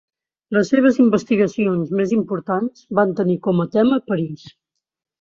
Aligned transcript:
Les 0.55 0.71
seves 0.71 0.97
investigacions 1.03 1.93
més 2.01 2.15
importants 2.17 2.89
van 3.03 3.15
tenir 3.23 3.39
com 3.49 3.65
a 3.67 3.71
tema 3.81 4.05
París. 4.13 4.53